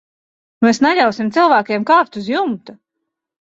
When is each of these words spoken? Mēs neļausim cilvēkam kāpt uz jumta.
Mēs 0.65 0.79
neļausim 0.85 1.29
cilvēkam 1.35 1.85
kāpt 1.91 2.19
uz 2.23 2.33
jumta. 2.33 2.77